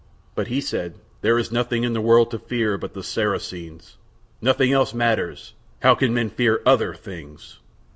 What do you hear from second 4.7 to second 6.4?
else matters. How can men